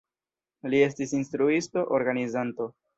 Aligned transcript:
Li 0.75 0.79
estis 0.87 1.15
instruisto, 1.21 1.87
organizanto. 2.01 2.73